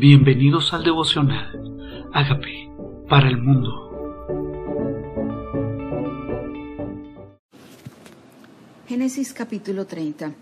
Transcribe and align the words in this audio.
Bienvenidos 0.00 0.72
al 0.72 0.82
devocional. 0.82 2.08
Hágame 2.14 2.72
para 3.06 3.28
el 3.28 3.36
mundo. 3.36 3.68
Génesis 8.88 9.34
capítulo 9.34 9.84
30. 9.84 10.32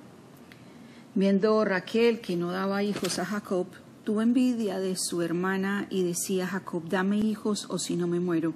Viendo 1.16 1.64
Raquel 1.64 2.20
que 2.20 2.36
no 2.36 2.52
daba 2.52 2.84
hijos 2.84 3.18
a 3.18 3.24
Jacob, 3.24 3.66
tuvo 4.04 4.22
envidia 4.22 4.78
de 4.78 4.94
su 4.94 5.22
hermana 5.22 5.88
y 5.90 6.04
decía 6.04 6.44
a 6.44 6.48
Jacob, 6.50 6.88
dame 6.88 7.18
hijos 7.18 7.66
o 7.68 7.80
si 7.80 7.96
no 7.96 8.06
me 8.06 8.20
muero. 8.20 8.54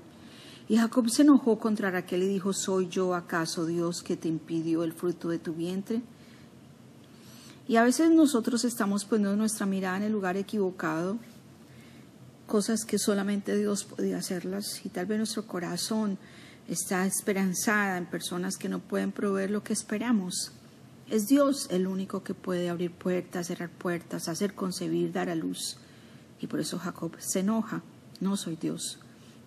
Y 0.69 0.77
Jacob 0.77 1.09
se 1.09 1.23
enojó 1.23 1.59
contra 1.59 1.91
Raquel 1.91 2.23
y 2.23 2.29
dijo, 2.29 2.53
¿soy 2.53 2.87
yo 2.87 3.17
acaso 3.17 3.67
Dios 3.67 4.05
que 4.05 4.17
te 4.17 4.29
impidió 4.29 4.85
el 4.85 4.93
fruto 4.93 5.31
de 5.31 5.41
tu 5.41 5.53
vientre? 5.53 6.01
Y 7.73 7.77
a 7.79 7.85
veces 7.85 8.11
nosotros 8.11 8.67
estamos 8.67 9.07
poniendo 9.07 9.35
nuestra 9.35 9.65
mirada 9.65 9.97
en 9.97 10.03
el 10.03 10.13
lugar 10.13 10.37
equivocado, 10.37 11.17
cosas 12.47 12.85
que 12.85 12.99
solamente 12.99 13.57
Dios 13.57 13.85
podía 13.85 14.19
hacerlas 14.19 14.85
y 14.85 14.91
tal 14.91 15.07
vez 15.07 15.17
nuestro 15.17 15.47
corazón 15.47 16.19
está 16.69 17.07
esperanzada 17.07 17.97
en 17.97 18.05
personas 18.05 18.59
que 18.59 18.69
no 18.69 18.81
pueden 18.81 19.11
proveer 19.11 19.51
lo 19.51 19.65
que 19.65 19.73
esperamos. 19.73 20.53
Es 21.09 21.29
Dios 21.29 21.67
el 21.71 21.87
único 21.87 22.23
que 22.23 22.35
puede 22.35 22.69
abrir 22.69 22.91
puertas, 22.91 23.47
cerrar 23.47 23.71
puertas, 23.71 24.29
hacer 24.29 24.53
concebir, 24.53 25.11
dar 25.11 25.31
a 25.31 25.35
luz. 25.35 25.79
Y 26.43 26.49
por 26.49 26.61
eso 26.61 26.79
Jacob 26.79 27.13
se 27.21 27.41
enoja, 27.41 27.83
no 28.21 28.37
soy 28.37 28.57
Dios. 28.57 28.99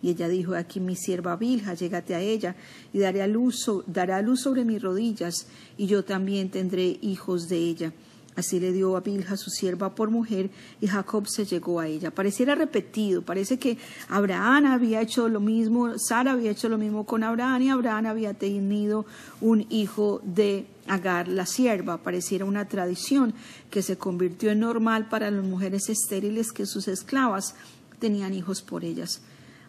Y 0.01 0.09
ella 0.09 0.27
dijo, 0.29 0.55
aquí 0.55 0.79
mi 0.79 0.95
sierva 0.95 1.35
Bilja, 1.35 1.75
llégate 1.75 2.15
a 2.15 2.21
ella 2.21 2.55
y 2.91 2.97
daré 2.97 3.21
a 3.21 3.27
luz, 3.27 3.69
dará 3.85 4.19
luz 4.23 4.41
sobre 4.41 4.65
mis 4.65 4.81
rodillas, 4.81 5.45
y 5.77 5.85
yo 5.85 6.03
también 6.03 6.49
tendré 6.49 6.97
hijos 7.03 7.47
de 7.49 7.57
ella. 7.57 7.93
Así 8.35 8.59
le 8.59 8.73
dio 8.73 8.97
a 8.97 8.99
Bilha 8.99 9.37
su 9.37 9.49
sierva 9.49 9.95
por 9.95 10.09
mujer 10.09 10.49
y 10.81 10.87
Jacob 10.87 11.25
se 11.27 11.45
llegó 11.45 11.79
a 11.79 11.87
ella. 11.87 12.11
Pareciera 12.11 12.53
repetido, 12.53 13.21
parece 13.21 13.57
que 13.57 13.77
Abraham 14.09 14.65
había 14.65 15.01
hecho 15.01 15.29
lo 15.29 15.39
mismo, 15.39 15.97
Sara 15.97 16.33
había 16.33 16.51
hecho 16.51 16.67
lo 16.67 16.77
mismo 16.77 17.05
con 17.05 17.23
Abraham 17.23 17.61
y 17.61 17.69
Abraham 17.69 18.07
había 18.07 18.33
tenido 18.33 19.05
un 19.39 19.65
hijo 19.69 20.21
de 20.23 20.67
Agar, 20.87 21.27
la 21.27 21.45
sierva. 21.45 21.97
Pareciera 21.97 22.45
una 22.45 22.67
tradición 22.67 23.33
que 23.71 23.81
se 23.81 23.97
convirtió 23.97 24.51
en 24.51 24.59
normal 24.59 25.07
para 25.09 25.31
las 25.31 25.43
mujeres 25.43 25.89
estériles 25.89 26.51
que 26.51 26.65
sus 26.65 26.87
esclavas 26.87 27.55
tenían 27.99 28.33
hijos 28.33 28.61
por 28.61 28.83
ellas. 28.83 29.21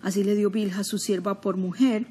Así 0.02 0.24
le 0.24 0.34
dio 0.34 0.50
Bilha 0.50 0.84
su 0.84 0.98
sierva 0.98 1.40
por 1.40 1.56
mujer 1.56 2.06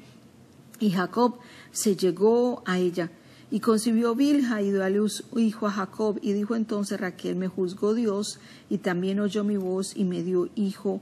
y 0.80 0.90
Jacob 0.90 1.38
se 1.70 1.96
llegó 1.96 2.62
a 2.66 2.78
ella. 2.78 3.10
Y 3.50 3.60
concibió 3.60 4.14
Bilha 4.14 4.60
y 4.60 4.72
dio 4.72 4.82
a 4.82 4.90
luz 4.90 5.24
hijo 5.36 5.66
a 5.66 5.70
Jacob. 5.70 6.18
Y 6.20 6.32
dijo 6.32 6.56
entonces 6.56 7.00
Raquel, 7.00 7.36
me 7.36 7.48
juzgó 7.48 7.94
Dios 7.94 8.40
y 8.68 8.78
también 8.78 9.20
oyó 9.20 9.44
mi 9.44 9.56
voz 9.56 9.96
y 9.96 10.04
me 10.04 10.22
dio 10.22 10.48
hijo. 10.56 11.00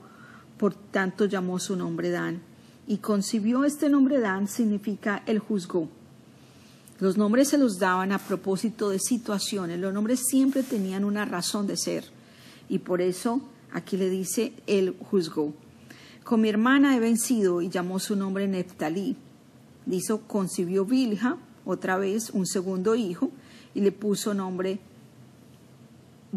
Por 0.59 0.75
tanto 0.75 1.25
llamó 1.25 1.59
su 1.59 1.77
nombre 1.77 2.11
Dan. 2.11 2.43
Y 2.87 2.99
concibió 2.99 3.65
este 3.65 3.89
nombre 3.89 4.21
Dan 4.21 4.47
significa 4.47 5.23
el 5.27 5.39
juzgó. 5.39 5.89
Los 7.01 7.17
nombres 7.17 7.49
se 7.49 7.59
los 7.59 7.79
daban 7.79 8.13
a 8.13 8.19
propósito 8.19 8.91
de 8.91 8.99
situaciones. 8.99 9.81
Los 9.81 9.95
nombres 9.95 10.21
siempre 10.27 10.63
tenían 10.63 11.05
una 11.05 11.25
razón 11.25 11.67
de 11.67 11.77
ser. 11.77 12.05
Y 12.69 12.81
por 12.81 13.01
eso 13.01 13.41
aquí 13.73 13.97
le 13.97 14.11
dice 14.11 14.53
el 14.67 14.97
juzgó. 15.11 15.55
Con 16.23 16.43
mi 16.43 16.51
hermana 16.51 16.95
he 16.95 17.01
vencido 17.01 17.63
y 17.63 17.69
llamó 17.69 17.99
su 17.99 18.17
nombre 18.17 18.47
Neftalí. 18.47 19.17
Dice, 19.87 20.19
concibió 20.27 20.85
Bilha 20.85 21.37
otra 21.65 21.97
vez 21.99 22.31
un 22.31 22.47
segundo 22.47 22.95
hijo 22.95 23.31
y 23.75 23.81
le 23.81 23.93
puso 23.93 24.35
nombre 24.35 24.79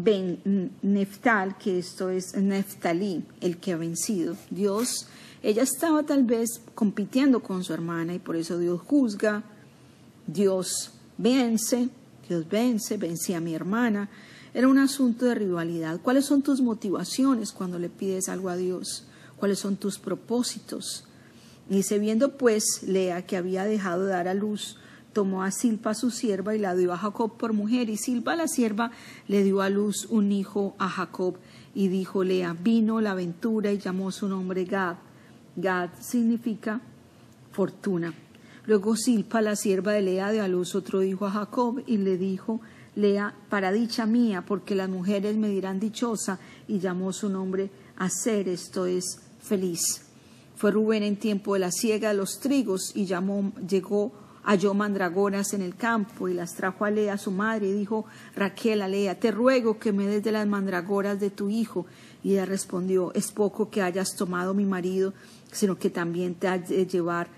Ben 0.00 0.70
Neftal, 0.82 1.58
que 1.58 1.78
esto 1.78 2.08
es 2.08 2.36
Neftalí, 2.36 3.24
el 3.40 3.58
que 3.58 3.72
ha 3.72 3.76
vencido. 3.76 4.36
Dios, 4.48 5.08
ella 5.42 5.64
estaba 5.64 6.04
tal 6.04 6.22
vez 6.22 6.60
compitiendo 6.76 7.40
con 7.40 7.64
su 7.64 7.72
hermana 7.72 8.14
y 8.14 8.20
por 8.20 8.36
eso 8.36 8.58
Dios 8.58 8.80
juzga, 8.80 9.42
Dios 10.26 10.92
vence, 11.16 11.88
Dios 12.28 12.48
vence, 12.48 12.96
vence 12.96 13.34
a 13.34 13.40
mi 13.40 13.56
hermana. 13.56 14.08
Era 14.54 14.68
un 14.68 14.78
asunto 14.78 15.26
de 15.26 15.34
rivalidad. 15.34 16.00
¿Cuáles 16.00 16.26
son 16.26 16.42
tus 16.42 16.60
motivaciones 16.60 17.50
cuando 17.52 17.80
le 17.80 17.88
pides 17.88 18.28
algo 18.28 18.50
a 18.50 18.56
Dios? 18.56 19.04
¿Cuáles 19.36 19.58
son 19.58 19.76
tus 19.76 19.98
propósitos? 19.98 21.04
Dice, 21.68 21.98
viendo 21.98 22.36
pues 22.36 22.82
Lea 22.84 23.26
que 23.26 23.36
había 23.36 23.64
dejado 23.64 24.04
de 24.04 24.12
dar 24.12 24.28
a 24.28 24.34
luz 24.34 24.76
tomó 25.12 25.42
a 25.42 25.50
Silpa 25.50 25.94
su 25.94 26.10
sierva 26.10 26.54
y 26.54 26.58
la 26.58 26.74
dio 26.74 26.92
a 26.92 26.98
Jacob 26.98 27.36
por 27.36 27.52
mujer, 27.52 27.90
y 27.90 27.96
Silpa 27.96 28.36
la 28.36 28.48
sierva 28.48 28.90
le 29.26 29.42
dio 29.42 29.62
a 29.62 29.70
luz 29.70 30.06
un 30.10 30.32
hijo 30.32 30.74
a 30.78 30.88
Jacob, 30.88 31.36
y 31.74 31.88
dijo 31.88 32.24
Lea, 32.24 32.56
vino 32.58 33.00
la 33.00 33.12
aventura 33.12 33.72
y 33.72 33.78
llamó 33.78 34.10
su 34.10 34.28
nombre 34.28 34.64
Gad. 34.64 34.96
Gad 35.56 35.90
significa 36.00 36.80
fortuna. 37.52 38.14
Luego 38.66 38.96
Silpa, 38.96 39.40
la 39.40 39.56
sierva 39.56 39.92
de 39.92 40.02
Lea, 40.02 40.30
dio 40.30 40.42
a 40.44 40.48
luz 40.48 40.74
otro 40.74 41.02
hijo 41.02 41.26
a 41.26 41.30
Jacob, 41.30 41.82
y 41.86 41.96
le 41.96 42.18
dijo, 42.18 42.60
Lea, 42.96 43.34
para 43.48 43.72
dicha 43.72 44.06
mía, 44.06 44.44
porque 44.46 44.74
las 44.74 44.88
mujeres 44.88 45.36
me 45.36 45.48
dirán 45.48 45.80
dichosa, 45.80 46.38
y 46.66 46.78
llamó 46.78 47.12
su 47.12 47.28
nombre 47.28 47.70
Aser, 47.96 48.48
esto 48.48 48.86
es 48.86 49.20
feliz. 49.40 50.02
Fue 50.56 50.70
Rubén 50.70 51.02
en 51.02 51.16
tiempo 51.16 51.54
de 51.54 51.60
la 51.60 51.72
siega 51.72 52.08
de 52.08 52.16
los 52.16 52.40
trigos, 52.40 52.92
y 52.94 53.06
llamó, 53.06 53.52
llegó 53.66 54.12
halló 54.48 54.72
mandragoras 54.72 55.52
en 55.52 55.60
el 55.60 55.76
campo 55.76 56.26
y 56.26 56.32
las 56.32 56.54
trajo 56.54 56.86
a 56.86 56.90
Lea 56.90 57.18
su 57.18 57.30
madre 57.30 57.68
y 57.68 57.72
dijo 57.74 58.06
Raquel 58.34 58.80
a 58.80 58.88
Lea, 58.88 59.20
te 59.20 59.30
ruego 59.30 59.78
que 59.78 59.92
me 59.92 60.06
des 60.06 60.24
de 60.24 60.32
las 60.32 60.46
mandragoras 60.46 61.20
de 61.20 61.28
tu 61.28 61.50
hijo. 61.50 61.84
Y 62.24 62.32
ella 62.32 62.46
respondió, 62.46 63.12
es 63.12 63.30
poco 63.30 63.68
que 63.68 63.82
hayas 63.82 64.16
tomado 64.16 64.54
mi 64.54 64.64
marido, 64.64 65.12
sino 65.52 65.78
que 65.78 65.90
también 65.90 66.34
te 66.34 66.48
has 66.48 66.66
de 66.66 66.86
llevar 66.86 67.28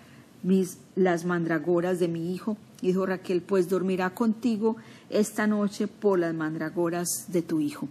mis, 0.44 0.78
las 0.94 1.24
mandragoras 1.24 1.98
de 1.98 2.06
mi 2.06 2.32
hijo. 2.32 2.56
Y 2.80 2.88
dijo 2.88 3.04
Raquel, 3.06 3.42
pues 3.42 3.68
dormirá 3.68 4.10
contigo 4.10 4.76
esta 5.10 5.48
noche 5.48 5.88
por 5.88 6.16
las 6.20 6.32
mandragoras 6.32 7.24
de 7.26 7.42
tu 7.42 7.58
hijo. 7.58 7.88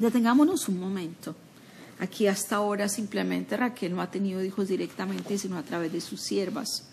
Detengámonos 0.00 0.68
un 0.68 0.80
momento. 0.80 1.36
Aquí 2.00 2.26
hasta 2.26 2.56
ahora 2.56 2.88
simplemente 2.88 3.56
Raquel 3.56 3.94
no 3.94 4.02
ha 4.02 4.10
tenido 4.10 4.42
hijos 4.42 4.66
directamente, 4.66 5.38
sino 5.38 5.56
a 5.56 5.62
través 5.62 5.92
de 5.92 6.00
sus 6.00 6.20
siervas. 6.20 6.88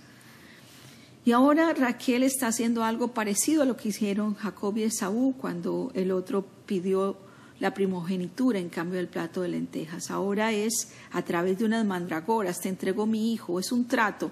Y 1.26 1.32
ahora 1.32 1.74
Raquel 1.74 2.22
está 2.22 2.48
haciendo 2.48 2.84
algo 2.84 3.08
parecido 3.08 3.64
a 3.64 3.66
lo 3.66 3.76
que 3.76 3.90
hicieron 3.90 4.36
Jacob 4.36 4.78
y 4.78 4.84
Esaú 4.84 5.34
cuando 5.36 5.92
el 5.96 6.12
otro 6.12 6.46
pidió 6.68 7.18
la 7.60 7.74
primogenitura 7.74 8.60
en 8.60 8.70
cambio 8.70 8.98
del 8.98 9.08
plato 9.08 9.42
de 9.42 9.48
lentejas. 9.48 10.12
Ahora 10.12 10.52
es 10.52 10.90
a 11.12 11.24
través 11.24 11.58
de 11.58 11.66
unas 11.66 11.84
mandragoras, 11.84 12.62
te 12.62 12.70
entrego 12.70 13.08
mi 13.08 13.34
hijo, 13.34 13.60
es 13.60 13.72
un 13.72 13.88
trato. 13.88 14.32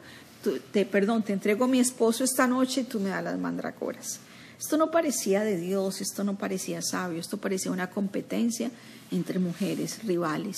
te, 0.72 0.86
perdón, 0.86 1.24
te 1.24 1.34
entrego 1.34 1.68
mi 1.68 1.80
esposo 1.80 2.24
esta 2.24 2.46
noche 2.46 2.82
y 2.82 2.84
tú 2.84 3.00
me 3.00 3.10
das 3.10 3.24
las 3.24 3.40
mandragoras. 3.40 4.20
Esto 4.60 4.78
no 4.78 4.92
parecía 4.92 5.44
de 5.44 5.58
Dios, 5.58 6.00
esto 6.00 6.24
no 6.24 6.38
parecía 6.38 6.82
sabio, 6.84 7.20
esto 7.20 7.38
parecía 7.38 7.72
una 7.72 7.90
competencia 7.90 8.70
entre 9.10 9.40
mujeres 9.40 10.04
rivales 10.06 10.58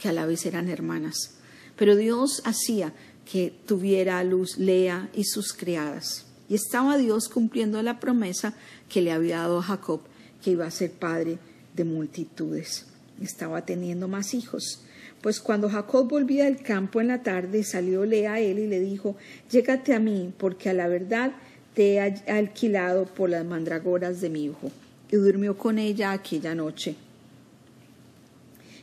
que 0.00 0.08
a 0.08 0.12
la 0.12 0.26
vez 0.26 0.46
eran 0.46 0.68
hermanas. 0.68 1.32
Pero 1.76 1.96
Dios 1.96 2.42
hacía 2.44 2.92
que 3.30 3.52
tuviera 3.66 4.18
a 4.18 4.24
luz 4.24 4.58
Lea 4.58 5.08
y 5.14 5.24
sus 5.24 5.52
criadas. 5.52 6.26
Y 6.48 6.54
estaba 6.54 6.98
Dios 6.98 7.28
cumpliendo 7.28 7.82
la 7.82 8.00
promesa 8.00 8.54
que 8.88 9.00
le 9.00 9.12
había 9.12 9.38
dado 9.38 9.58
a 9.58 9.62
Jacob, 9.62 10.00
que 10.42 10.50
iba 10.50 10.66
a 10.66 10.70
ser 10.70 10.90
padre 10.90 11.38
de 11.74 11.84
multitudes. 11.84 12.86
Estaba 13.20 13.64
teniendo 13.64 14.08
más 14.08 14.34
hijos. 14.34 14.82
Pues 15.22 15.40
cuando 15.40 15.70
Jacob 15.70 16.08
volvía 16.08 16.44
del 16.44 16.62
campo 16.62 17.00
en 17.00 17.08
la 17.08 17.22
tarde, 17.22 17.62
salió 17.62 18.04
Lea 18.04 18.34
a 18.34 18.40
él 18.40 18.58
y 18.58 18.66
le 18.66 18.80
dijo, 18.80 19.16
Llégate 19.50 19.94
a 19.94 20.00
mí, 20.00 20.32
porque 20.36 20.68
a 20.68 20.74
la 20.74 20.88
verdad 20.88 21.32
te 21.74 21.94
he 21.94 22.00
alquilado 22.30 23.06
por 23.06 23.30
las 23.30 23.44
mandragoras 23.44 24.20
de 24.20 24.28
mi 24.28 24.44
hijo. 24.44 24.70
Y 25.10 25.16
durmió 25.16 25.56
con 25.56 25.78
ella 25.78 26.12
aquella 26.12 26.54
noche. 26.54 26.96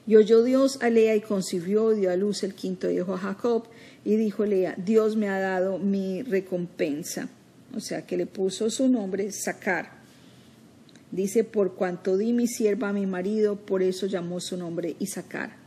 Y 0.09 0.15
oyó 0.15 0.41
Dios 0.41 0.79
a 0.81 0.89
Lea 0.89 1.15
y 1.15 1.21
concibió 1.21 1.91
dio 1.91 2.09
a 2.09 2.15
luz 2.15 2.41
el 2.41 2.55
quinto 2.55 2.89
hijo 2.89 3.13
a 3.13 3.19
Jacob. 3.19 3.65
Y 4.03 4.15
dijo 4.15 4.43
Lea, 4.43 4.73
Dios 4.75 5.15
me 5.15 5.29
ha 5.29 5.39
dado 5.39 5.77
mi 5.77 6.23
recompensa. 6.23 7.29
O 7.75 7.79
sea 7.79 8.07
que 8.07 8.17
le 8.17 8.25
puso 8.25 8.71
su 8.71 8.87
nombre 8.87 9.31
Sacar. 9.31 9.99
Dice, 11.11 11.43
por 11.43 11.75
cuanto 11.75 12.17
di 12.17 12.33
mi 12.33 12.47
sierva 12.47 12.89
a 12.89 12.93
mi 12.93 13.05
marido, 13.05 13.55
por 13.55 13.83
eso 13.83 14.07
llamó 14.07 14.39
su 14.39 14.57
nombre 14.57 14.95
Isaacar. 14.97 15.57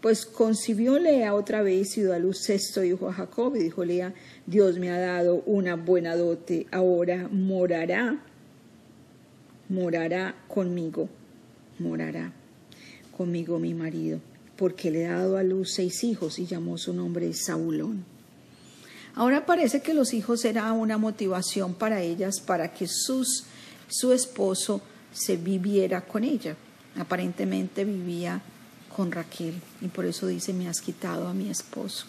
Pues 0.00 0.24
concibió 0.24 1.00
Lea 1.00 1.34
otra 1.34 1.62
vez 1.62 1.98
y 1.98 2.02
dio 2.02 2.14
a 2.14 2.20
luz 2.20 2.44
sexto 2.44 2.84
hijo 2.84 3.08
a 3.08 3.12
Jacob. 3.12 3.56
Y 3.56 3.58
dijo 3.58 3.84
Lea, 3.84 4.14
Dios 4.46 4.78
me 4.78 4.92
ha 4.92 5.00
dado 5.00 5.42
una 5.46 5.74
buena 5.74 6.14
dote, 6.14 6.68
ahora 6.70 7.28
morará, 7.28 8.22
morará 9.68 10.36
conmigo, 10.46 11.08
morará 11.80 12.34
conmigo 13.20 13.58
mi 13.58 13.74
marido, 13.74 14.18
porque 14.56 14.90
le 14.90 15.04
he 15.04 15.08
dado 15.08 15.36
a 15.36 15.42
luz 15.42 15.74
seis 15.74 16.04
hijos 16.04 16.38
y 16.38 16.46
llamó 16.46 16.78
su 16.78 16.94
nombre 16.94 17.30
Saulón. 17.34 18.02
Ahora 19.14 19.44
parece 19.44 19.82
que 19.82 19.92
los 19.92 20.14
hijos 20.14 20.42
eran 20.46 20.72
una 20.72 20.96
motivación 20.96 21.74
para 21.74 22.00
ellas 22.00 22.40
para 22.40 22.72
que 22.72 22.88
sus, 22.88 23.44
su 23.88 24.14
esposo 24.14 24.80
se 25.12 25.36
viviera 25.36 26.00
con 26.00 26.24
ella. 26.24 26.56
Aparentemente 26.96 27.84
vivía 27.84 28.40
con 28.96 29.12
Raquel. 29.12 29.60
Y 29.82 29.88
por 29.88 30.06
eso 30.06 30.26
dice, 30.26 30.54
me 30.54 30.66
has 30.66 30.80
quitado 30.80 31.28
a 31.28 31.34
mi 31.34 31.50
esposo. 31.50 32.06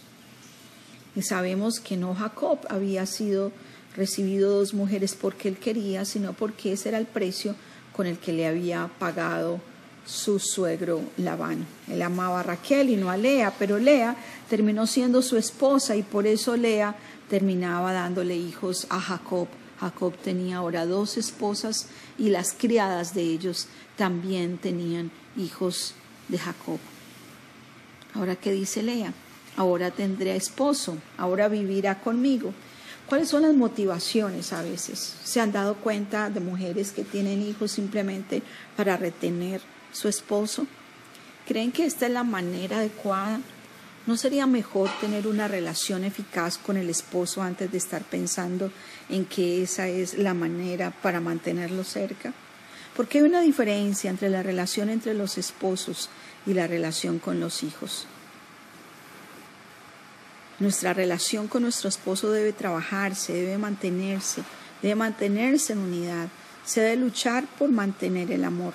Y 1.13 1.23
sabemos 1.23 1.81
que 1.81 1.97
no 1.97 2.15
Jacob 2.15 2.59
había 2.69 3.05
sido 3.05 3.51
recibido 3.97 4.49
dos 4.49 4.73
mujeres 4.73 5.17
porque 5.19 5.49
él 5.49 5.57
quería, 5.57 6.05
sino 6.05 6.31
porque 6.31 6.71
ese 6.71 6.87
era 6.87 6.99
el 6.99 7.05
precio 7.05 7.53
con 7.91 8.07
el 8.07 8.17
que 8.17 8.31
le 8.31 8.47
había 8.47 8.89
pagado 8.97 9.59
su 10.05 10.39
suegro 10.39 11.01
Labán. 11.17 11.65
Él 11.87 12.01
amaba 12.01 12.39
a 12.39 12.43
Raquel 12.43 12.89
y 12.89 12.95
no 12.95 13.09
a 13.09 13.17
Lea, 13.17 13.53
pero 13.57 13.77
Lea 13.77 14.15
terminó 14.49 14.87
siendo 14.87 15.21
su 15.21 15.37
esposa 15.37 15.95
y 15.95 16.03
por 16.03 16.27
eso 16.27 16.57
Lea 16.57 16.95
terminaba 17.29 17.93
dándole 17.93 18.35
hijos 18.35 18.87
a 18.89 18.99
Jacob. 18.99 19.47
Jacob 19.79 20.13
tenía 20.17 20.57
ahora 20.57 20.85
dos 20.85 21.17
esposas 21.17 21.87
y 22.17 22.29
las 22.29 22.53
criadas 22.53 23.13
de 23.13 23.21
ellos 23.21 23.67
también 23.95 24.57
tenían 24.57 25.11
hijos 25.37 25.95
de 26.27 26.37
Jacob. 26.37 26.79
Ahora, 28.13 28.35
¿qué 28.35 28.51
dice 28.51 28.83
Lea? 28.83 29.13
Ahora 29.57 29.91
tendré 29.91 30.35
esposo, 30.35 30.97
ahora 31.17 31.47
vivirá 31.47 31.99
conmigo. 32.01 32.53
¿Cuáles 33.07 33.29
son 33.29 33.41
las 33.41 33.53
motivaciones 33.53 34.53
a 34.53 34.61
veces? 34.61 35.15
¿Se 35.23 35.41
han 35.41 35.51
dado 35.51 35.75
cuenta 35.75 36.29
de 36.29 36.39
mujeres 36.39 36.91
que 36.91 37.03
tienen 37.03 37.41
hijos 37.41 37.71
simplemente 37.71 38.41
para 38.77 38.95
retener 38.97 39.61
su 39.91 40.07
esposo? 40.07 40.67
¿Creen 41.47 41.71
que 41.71 41.85
esta 41.85 42.05
es 42.05 42.11
la 42.11 42.23
manera 42.23 42.77
adecuada? 42.77 43.39
¿No 44.07 44.17
sería 44.17 44.47
mejor 44.47 44.89
tener 44.99 45.27
una 45.27 45.47
relación 45.47 46.03
eficaz 46.03 46.57
con 46.57 46.75
el 46.77 46.89
esposo 46.89 47.41
antes 47.41 47.71
de 47.71 47.77
estar 47.77 48.01
pensando 48.03 48.71
en 49.09 49.25
que 49.25 49.61
esa 49.61 49.87
es 49.87 50.17
la 50.17 50.33
manera 50.33 50.91
para 50.91 51.19
mantenerlo 51.19 51.83
cerca? 51.83 52.33
Porque 52.95 53.19
hay 53.19 53.25
una 53.25 53.41
diferencia 53.41 54.09
entre 54.09 54.29
la 54.29 54.43
relación 54.43 54.89
entre 54.89 55.13
los 55.13 55.37
esposos 55.37 56.09
y 56.45 56.53
la 56.53 56.67
relación 56.67 57.19
con 57.19 57.39
los 57.39 57.63
hijos. 57.63 58.07
Nuestra 60.59 60.93
relación 60.93 61.47
con 61.47 61.63
nuestro 61.63 61.89
esposo 61.89 62.31
debe 62.31 62.53
trabajarse, 62.53 63.33
debe 63.33 63.57
mantenerse, 63.57 64.43
debe 64.81 64.95
mantenerse 64.95 65.73
en 65.73 65.79
unidad, 65.79 66.27
se 66.65 66.81
debe 66.81 66.97
luchar 66.97 67.45
por 67.57 67.69
mantener 67.69 68.31
el 68.31 68.43
amor. 68.43 68.73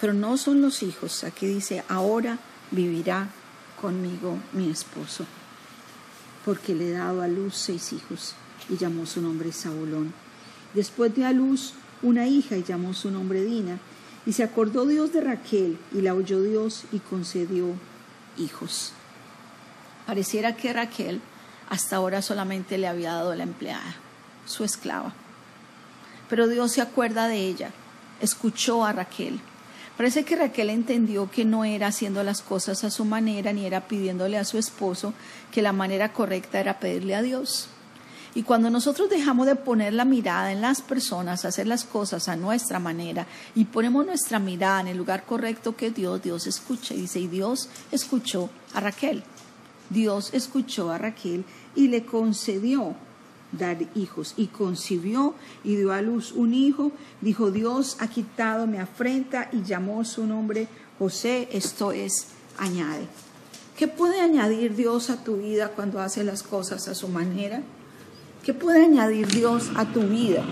Pero 0.00 0.12
no 0.12 0.36
son 0.36 0.62
los 0.62 0.82
hijos. 0.82 1.24
Aquí 1.24 1.46
dice, 1.46 1.84
ahora 1.88 2.38
vivirá 2.70 3.28
conmigo 3.80 4.38
mi 4.52 4.70
esposo, 4.70 5.24
porque 6.44 6.74
le 6.74 6.90
he 6.90 6.92
dado 6.92 7.22
a 7.22 7.28
luz 7.28 7.54
seis 7.56 7.92
hijos 7.92 8.34
y 8.68 8.76
llamó 8.76 9.06
su 9.06 9.20
nombre 9.20 9.52
Saulón. 9.52 10.12
Después 10.74 11.14
dio 11.14 11.26
a 11.26 11.32
luz 11.32 11.74
una 12.02 12.26
hija 12.26 12.56
y 12.56 12.64
llamó 12.64 12.94
su 12.94 13.10
nombre 13.10 13.44
Dina. 13.44 13.78
Y 14.26 14.32
se 14.32 14.42
acordó 14.42 14.86
Dios 14.86 15.12
de 15.12 15.20
Raquel 15.20 15.78
y 15.92 16.00
la 16.00 16.14
oyó 16.14 16.42
Dios 16.42 16.84
y 16.90 16.98
concedió 16.98 17.74
hijos. 18.36 18.92
Pareciera 20.04 20.56
que 20.56 20.72
Raquel 20.72 21.20
hasta 21.70 21.96
ahora 21.96 22.22
solamente 22.22 22.76
le 22.76 22.88
había 22.88 23.12
dado 23.12 23.34
la 23.34 23.44
empleada, 23.44 23.94
su 24.44 24.64
esclava. 24.64 25.14
Pero 26.28 26.48
Dios 26.48 26.72
se 26.72 26.80
acuerda 26.80 27.28
de 27.28 27.38
ella, 27.38 27.70
escuchó 28.20 28.84
a 28.84 28.92
Raquel. 28.92 29.40
Parece 29.96 30.24
que 30.24 30.36
Raquel 30.36 30.70
entendió 30.70 31.30
que 31.30 31.46
no 31.46 31.64
era 31.64 31.86
haciendo 31.86 32.22
las 32.22 32.42
cosas 32.42 32.84
a 32.84 32.90
su 32.90 33.04
manera 33.06 33.52
ni 33.52 33.64
era 33.64 33.88
pidiéndole 33.88 34.36
a 34.36 34.44
su 34.44 34.58
esposo, 34.58 35.14
que 35.50 35.62
la 35.62 35.72
manera 35.72 36.12
correcta 36.12 36.60
era 36.60 36.78
pedirle 36.78 37.14
a 37.14 37.22
Dios. 37.22 37.68
Y 38.34 38.42
cuando 38.42 38.68
nosotros 38.68 39.08
dejamos 39.08 39.46
de 39.46 39.56
poner 39.56 39.94
la 39.94 40.04
mirada 40.04 40.52
en 40.52 40.60
las 40.60 40.82
personas, 40.82 41.46
hacer 41.46 41.66
las 41.66 41.84
cosas 41.84 42.28
a 42.28 42.36
nuestra 42.36 42.78
manera 42.78 43.26
y 43.54 43.64
ponemos 43.64 44.04
nuestra 44.04 44.38
mirada 44.38 44.82
en 44.82 44.88
el 44.88 44.98
lugar 44.98 45.24
correcto 45.24 45.74
que 45.74 45.90
Dios, 45.90 46.22
Dios 46.22 46.46
escucha. 46.46 46.92
Y 46.92 47.00
dice, 47.00 47.18
y 47.18 47.28
Dios 47.28 47.70
escuchó 47.90 48.50
a 48.74 48.80
Raquel. 48.80 49.22
Dios 49.88 50.28
escuchó 50.34 50.90
a 50.90 50.98
Raquel 50.98 51.46
y 51.74 51.88
le 51.88 52.04
concedió 52.04 52.94
dar 53.56 53.78
hijos 53.94 54.34
y 54.36 54.46
concibió 54.46 55.34
y 55.64 55.76
dio 55.76 55.92
a 55.92 56.02
luz 56.02 56.32
un 56.32 56.54
hijo. 56.54 56.92
Dijo, 57.20 57.50
Dios 57.50 57.96
ha 58.00 58.08
quitado 58.08 58.66
mi 58.66 58.78
afrenta 58.78 59.48
y 59.52 59.62
llamó 59.62 60.04
su 60.04 60.26
nombre 60.26 60.68
José, 60.98 61.48
esto 61.52 61.92
es, 61.92 62.28
añade. 62.56 63.06
¿Qué 63.76 63.86
puede 63.86 64.22
añadir 64.22 64.74
Dios 64.74 65.10
a 65.10 65.22
tu 65.22 65.36
vida 65.36 65.68
cuando 65.68 66.00
hace 66.00 66.24
las 66.24 66.42
cosas 66.42 66.88
a 66.88 66.94
su 66.94 67.08
manera? 67.08 67.62
¿Qué 68.42 68.54
puede 68.54 68.84
añadir 68.84 69.26
Dios 69.26 69.70
a 69.76 69.84
tu 69.92 70.00
vida 70.02 70.42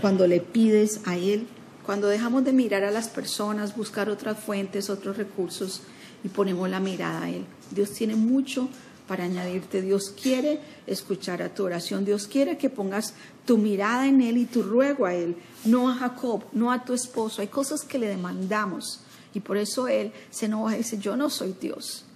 cuando 0.00 0.26
le 0.26 0.40
pides 0.40 1.00
a 1.04 1.16
Él? 1.16 1.46
Cuando 1.86 2.08
dejamos 2.08 2.44
de 2.44 2.52
mirar 2.52 2.82
a 2.82 2.90
las 2.90 3.08
personas, 3.08 3.76
buscar 3.76 4.08
otras 4.08 4.38
fuentes, 4.40 4.90
otros 4.90 5.16
recursos 5.16 5.82
y 6.24 6.28
ponemos 6.28 6.68
la 6.68 6.80
mirada 6.80 7.22
a 7.22 7.30
Él. 7.30 7.44
Dios 7.70 7.92
tiene 7.92 8.16
mucho 8.16 8.68
para 9.12 9.24
añadirte. 9.24 9.82
Dios 9.82 10.08
quiere 10.08 10.58
escuchar 10.86 11.42
a 11.42 11.52
tu 11.52 11.64
oración. 11.64 12.06
Dios 12.06 12.26
quiere 12.26 12.56
que 12.56 12.70
pongas 12.70 13.12
tu 13.44 13.58
mirada 13.58 14.06
en 14.06 14.22
Él 14.22 14.38
y 14.38 14.46
tu 14.46 14.62
ruego 14.62 15.04
a 15.04 15.12
Él, 15.12 15.36
no 15.66 15.90
a 15.90 15.96
Jacob, 15.96 16.44
no 16.54 16.72
a 16.72 16.82
tu 16.82 16.94
esposo. 16.94 17.42
Hay 17.42 17.48
cosas 17.48 17.82
que 17.82 17.98
le 17.98 18.08
demandamos 18.08 19.00
y 19.34 19.40
por 19.40 19.58
eso 19.58 19.86
Él 19.86 20.14
se 20.30 20.46
enoja 20.46 20.76
y 20.76 20.78
dice, 20.78 20.96
yo 20.96 21.14
no 21.14 21.28
soy 21.28 21.54
Dios. 21.60 22.06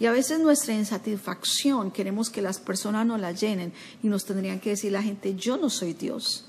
Y 0.00 0.06
a 0.06 0.10
veces 0.10 0.40
nuestra 0.40 0.74
insatisfacción 0.74 1.92
queremos 1.92 2.28
que 2.28 2.42
las 2.42 2.58
personas 2.58 3.06
nos 3.06 3.20
la 3.20 3.30
llenen 3.30 3.72
y 4.02 4.08
nos 4.08 4.24
tendrían 4.24 4.58
que 4.58 4.70
decir 4.70 4.90
la 4.90 5.00
gente, 5.00 5.36
yo 5.36 5.56
no 5.56 5.70
soy 5.70 5.92
Dios. 5.92 6.46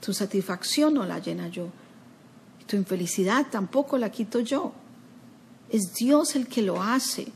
Tu 0.00 0.14
satisfacción 0.14 0.94
no 0.94 1.04
la 1.04 1.18
llena 1.18 1.48
yo. 1.48 1.66
Tu 2.68 2.76
infelicidad 2.76 3.48
tampoco 3.50 3.98
la 3.98 4.12
quito 4.12 4.38
yo. 4.38 4.72
Es 5.68 5.94
Dios 5.94 6.36
el 6.36 6.46
que 6.46 6.62
lo 6.62 6.80
hace. 6.80 7.32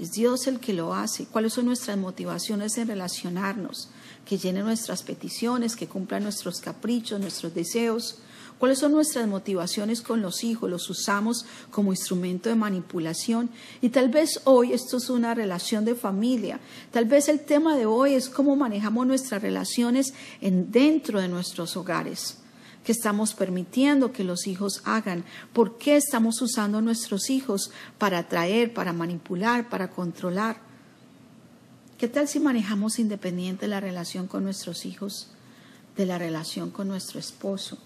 Es 0.00 0.12
Dios 0.12 0.46
el 0.46 0.58
que 0.58 0.72
lo 0.72 0.94
hace. 0.94 1.26
¿Cuáles 1.26 1.52
son 1.52 1.66
nuestras 1.66 1.96
motivaciones 1.96 2.76
en 2.78 2.88
relacionarnos? 2.88 3.88
Que 4.24 4.38
llene 4.38 4.62
nuestras 4.62 5.02
peticiones, 5.02 5.76
que 5.76 5.86
cumpla 5.86 6.18
nuestros 6.18 6.60
caprichos, 6.60 7.20
nuestros 7.20 7.54
deseos. 7.54 8.18
¿Cuáles 8.58 8.78
son 8.78 8.92
nuestras 8.92 9.28
motivaciones 9.28 10.00
con 10.02 10.20
los 10.20 10.42
hijos? 10.42 10.70
Los 10.70 10.90
usamos 10.90 11.44
como 11.70 11.92
instrumento 11.92 12.48
de 12.48 12.54
manipulación. 12.56 13.50
Y 13.80 13.90
tal 13.90 14.08
vez 14.08 14.40
hoy 14.44 14.72
esto 14.72 14.96
es 14.96 15.10
una 15.10 15.34
relación 15.34 15.84
de 15.84 15.94
familia. 15.94 16.58
Tal 16.90 17.04
vez 17.04 17.28
el 17.28 17.40
tema 17.40 17.76
de 17.76 17.86
hoy 17.86 18.14
es 18.14 18.28
cómo 18.28 18.56
manejamos 18.56 19.06
nuestras 19.06 19.42
relaciones 19.42 20.14
en, 20.40 20.72
dentro 20.72 21.20
de 21.20 21.28
nuestros 21.28 21.76
hogares 21.76 22.38
que 22.84 22.92
estamos 22.92 23.32
permitiendo 23.32 24.12
que 24.12 24.24
los 24.24 24.46
hijos 24.46 24.82
hagan, 24.84 25.24
por 25.52 25.78
qué 25.78 25.96
estamos 25.96 26.40
usando 26.42 26.78
a 26.78 26.82
nuestros 26.82 27.30
hijos 27.30 27.70
para 27.98 28.18
atraer, 28.18 28.74
para 28.74 28.92
manipular, 28.92 29.70
para 29.70 29.90
controlar. 29.90 30.58
¿Qué 31.98 32.08
tal 32.08 32.28
si 32.28 32.40
manejamos 32.40 32.98
independiente 32.98 33.66
la 33.66 33.80
relación 33.80 34.26
con 34.26 34.44
nuestros 34.44 34.84
hijos 34.84 35.28
de 35.96 36.04
la 36.04 36.18
relación 36.18 36.70
con 36.70 36.86
nuestro 36.86 37.18
esposo? 37.18 37.78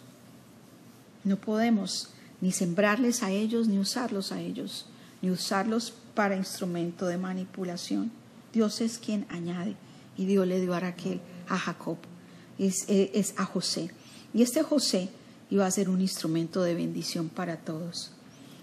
No 1.22 1.36
podemos 1.36 2.10
ni 2.40 2.50
sembrarles 2.50 3.22
a 3.22 3.30
ellos, 3.30 3.68
ni 3.68 3.78
usarlos 3.78 4.32
a 4.32 4.40
ellos, 4.40 4.86
ni 5.22 5.30
usarlos 5.30 5.92
para 6.14 6.36
instrumento 6.36 7.06
de 7.06 7.18
manipulación. 7.18 8.10
Dios 8.52 8.80
es 8.80 8.98
quien 8.98 9.26
añade, 9.28 9.76
y 10.16 10.24
Dios 10.24 10.46
le 10.46 10.60
dio 10.60 10.74
a 10.74 10.80
Raquel, 10.80 11.20
a 11.48 11.56
Jacob, 11.56 11.98
es, 12.58 12.84
es 12.88 13.34
a 13.36 13.44
José. 13.44 13.90
Y 14.34 14.42
este 14.42 14.62
José 14.62 15.08
iba 15.50 15.66
a 15.66 15.70
ser 15.70 15.88
un 15.88 16.00
instrumento 16.00 16.62
de 16.62 16.74
bendición 16.74 17.28
para 17.28 17.56
todos. 17.56 18.12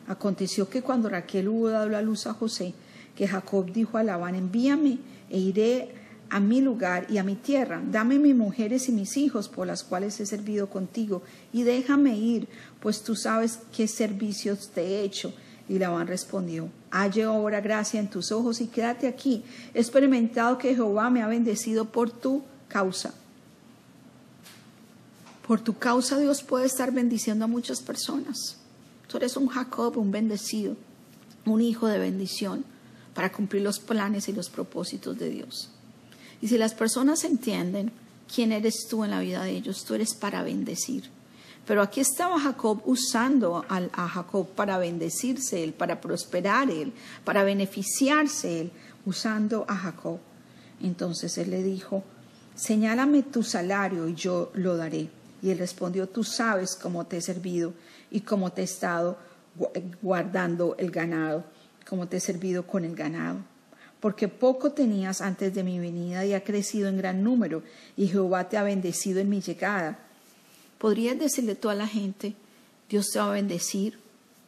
Aconteció 0.07 0.69
que 0.69 0.81
cuando 0.81 1.10
Raquel 1.10 1.48
hubo 1.48 1.69
dado 1.69 1.89
la 1.89 2.01
luz 2.01 2.27
a 2.27 2.34
José, 2.34 2.74
que 3.15 3.27
Jacob 3.27 3.72
dijo 3.72 3.98
a 3.98 4.03
Labán, 4.03 4.36
envíame 4.36 5.00
e 5.29 5.39
iré 5.39 5.89
a 6.29 6.39
mi 6.39 6.62
lugar 6.62 7.07
y 7.10 7.17
a 7.17 7.24
mi 7.24 7.36
tierra, 7.36 7.81
dame 7.91 8.19
mis 8.19 8.36
mujeres 8.36 8.89
y 8.89 8.91
mis 8.91 9.17
hijos 9.17 9.48
por 9.48 9.67
las 9.67 9.84
cuales 9.84 10.19
he 10.19 10.25
servido 10.25 10.69
contigo, 10.69 11.24
y 11.53 11.63
déjame 11.63 12.17
ir, 12.17 12.48
pues 12.79 13.01
tú 13.03 13.15
sabes 13.15 13.60
qué 13.75 13.88
servicios 13.88 14.69
te 14.69 14.81
he 14.81 15.01
hecho. 15.03 15.34
Y 15.67 15.79
Labán 15.79 16.05
respondió, 16.05 16.69
halle 16.91 17.24
ahora 17.24 17.60
gracia 17.60 18.00
en 18.00 18.07
tus 18.07 18.31
ojos 18.31 18.62
y 18.62 18.67
quédate 18.67 19.07
aquí. 19.07 19.43
He 19.74 19.79
experimentado 19.79 20.60
que 20.60 20.75
Jehová 20.75 21.10
me 21.10 21.24
ha 21.24 21.27
bendecido 21.27 21.86
por 21.86 22.12
tu 22.12 22.43
causa. 22.67 23.15
Por 25.45 25.61
tu 25.61 25.77
causa 25.77 26.17
Dios 26.17 26.41
puede 26.41 26.65
estar 26.65 26.91
bendiciendo 26.91 27.45
a 27.45 27.47
muchas 27.47 27.81
personas. 27.81 28.57
Tú 29.07 29.17
eres 29.17 29.37
un 29.37 29.47
Jacob, 29.47 29.97
un 29.97 30.11
bendecido, 30.11 30.75
un 31.45 31.61
hijo 31.61 31.87
de 31.87 31.99
bendición 31.99 32.65
para 33.13 33.31
cumplir 33.31 33.61
los 33.61 33.79
planes 33.79 34.27
y 34.27 34.33
los 34.33 34.49
propósitos 34.49 35.17
de 35.19 35.29
Dios. 35.29 35.69
Y 36.41 36.47
si 36.47 36.57
las 36.57 36.73
personas 36.73 37.23
entienden 37.23 37.91
quién 38.33 38.51
eres 38.51 38.87
tú 38.89 39.03
en 39.03 39.11
la 39.11 39.19
vida 39.19 39.43
de 39.43 39.51
ellos, 39.51 39.85
tú 39.85 39.93
eres 39.93 40.15
para 40.15 40.41
bendecir. 40.41 41.11
Pero 41.67 41.81
aquí 41.81 41.99
estaba 41.99 42.39
Jacob 42.39 42.81
usando 42.85 43.63
a, 43.69 44.07
Jacob 44.07 44.47
para 44.49 44.77
bendecirse 44.77 45.63
él, 45.63 45.73
para 45.73 46.01
prosperar 46.01 46.69
él, 46.69 46.91
para 47.23 47.43
beneficiarse 47.43 48.61
él, 48.61 48.71
usando 49.05 49.65
a 49.67 49.75
Jacob. 49.75 50.19
Entonces 50.81 51.37
él 51.37 51.51
le 51.51 51.63
dijo, 51.63 52.03
señálame 52.55 53.23
tu 53.23 53.43
salario 53.43 54.07
y 54.07 54.15
yo 54.15 54.51
lo 54.53 54.77
daré. 54.77 55.09
Y 55.45 55.51
él 55.51 55.59
respondió, 55.59 56.09
tú 56.09 56.23
sabes 56.23 56.75
cómo 56.75 57.05
te 57.05 57.17
he 57.17 57.21
servido 57.21 57.71
y 58.09 58.21
cómo 58.21 58.51
te 58.51 58.61
he 58.61 58.63
estado 58.63 59.15
guardando 60.01 60.75
el 60.79 60.89
ganado, 60.89 61.43
como 61.87 62.07
te 62.07 62.17
he 62.17 62.19
servido 62.19 62.65
con 62.65 62.83
el 62.83 62.95
ganado. 62.95 63.37
Porque 63.99 64.27
poco 64.27 64.71
tenías 64.71 65.21
antes 65.21 65.53
de 65.53 65.63
mi 65.63 65.77
venida 65.77 66.25
y 66.25 66.33
ha 66.33 66.43
crecido 66.43 66.89
en 66.89 66.97
gran 66.97 67.23
número, 67.23 67.61
y 67.95 68.07
Jehová 68.07 68.49
te 68.49 68.57
ha 68.57 68.63
bendecido 68.63 69.19
en 69.19 69.29
mi 69.29 69.39
llegada. 69.39 69.99
¿Podrías 70.79 71.19
decirle 71.19 71.53
tú 71.53 71.69
a 71.69 71.75
la 71.75 71.85
gente, 71.85 72.33
Dios 72.89 73.11
te 73.13 73.19
va 73.19 73.29
a 73.29 73.33
bendecir? 73.33 73.99